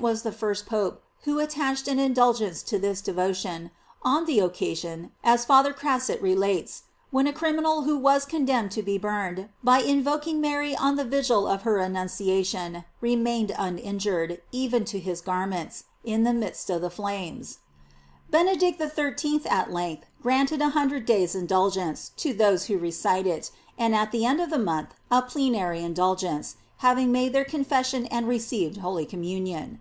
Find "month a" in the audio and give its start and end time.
24.58-25.20